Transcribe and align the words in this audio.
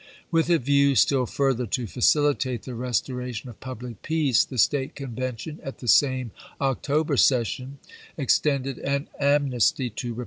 With 0.31 0.49
a 0.49 0.57
view 0.57 0.95
still 0.95 1.27
further 1.27 1.67
to 1.67 1.85
facilitate 1.85 2.63
the 2.63 2.71
restora 2.71 3.31
tion 3.35 3.51
of 3.51 3.59
public 3.59 4.01
peace, 4.01 4.43
the 4.43 4.57
State 4.57 4.95
Convention 4.95 5.59
at 5.61 5.77
the 5.77 5.87
same 5.87 6.31
October 6.59 7.17
session 7.17 7.77
extended 8.17 8.79
an 8.79 9.09
amnesty 9.19 9.91
to 9.91 10.15
re 10.15 10.15
isei. 10.15 10.19